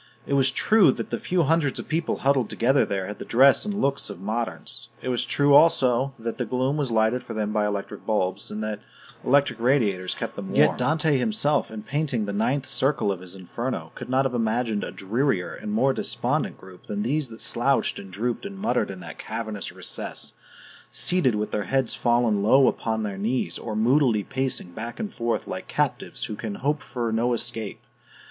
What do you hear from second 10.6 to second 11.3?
Dante